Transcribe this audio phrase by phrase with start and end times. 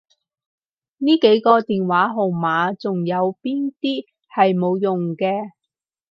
[0.97, 4.03] 呢幾個電話號碼仲有邊啲
[4.35, 5.51] 係冇用嘅？